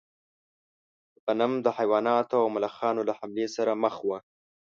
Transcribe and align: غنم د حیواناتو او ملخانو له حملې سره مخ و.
غنم 1.23 1.51
د 1.65 1.67
حیواناتو 1.77 2.35
او 2.43 2.47
ملخانو 2.55 3.01
له 3.09 3.13
حملې 3.19 3.47
سره 3.55 3.71
مخ 3.83 3.95
و. 4.03 4.09